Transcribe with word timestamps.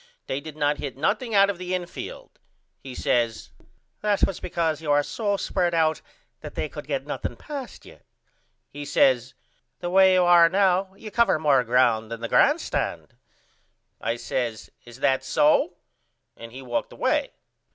they 0.25 0.39
did 0.41 0.57
not 0.57 0.79
hit 0.79 0.97
nothing 0.97 1.35
out 1.35 1.47
of 1.47 1.59
the 1.59 1.75
infield. 1.75 2.39
He 2.79 2.95
says 2.95 3.51
That 4.01 4.25
was 4.25 4.39
because 4.39 4.81
you 4.81 4.91
are 4.91 5.03
so 5.03 5.37
spread 5.37 5.75
out 5.75 6.01
that 6.39 6.55
they 6.55 6.67
could 6.67 6.85
not 6.85 6.87
get 6.87 7.05
nothing 7.05 7.35
past 7.35 7.85
you. 7.85 7.99
He 8.71 8.83
says 8.83 9.35
The 9.79 9.91
way 9.91 10.15
you 10.15 10.23
are 10.23 10.49
now 10.49 10.95
you 10.95 11.11
cover 11.11 11.37
more 11.37 11.63
ground 11.63 12.09
than 12.09 12.21
the 12.21 12.27
grand 12.29 12.61
stand. 12.61 13.15
I 14.01 14.15
says 14.15 14.71
Is 14.85 15.01
that 15.01 15.23
so? 15.23 15.75
And 16.35 16.51
he 16.51 16.63
walked 16.63 16.91
away. 16.91 17.33